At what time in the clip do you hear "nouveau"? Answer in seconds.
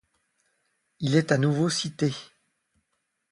1.37-1.69